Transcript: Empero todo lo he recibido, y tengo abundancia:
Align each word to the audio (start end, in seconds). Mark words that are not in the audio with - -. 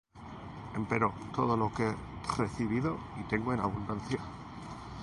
Empero 0.79 1.13
todo 1.31 1.55
lo 1.55 1.71
he 1.77 1.95
recibido, 2.35 2.97
y 3.19 3.23
tengo 3.29 3.51
abundancia: 3.51 4.17